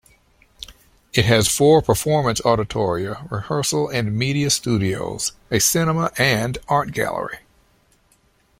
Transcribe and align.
It 1.13 1.25
has 1.25 1.47
four 1.47 1.83
performance 1.83 2.41
auditoria, 2.41 3.29
rehearsal 3.29 3.87
and 3.89 4.17
media 4.17 4.49
studios, 4.49 5.33
a 5.51 5.59
cinema 5.59 6.11
and 6.17 6.57
art 6.67 6.91
gallery. 6.91 7.37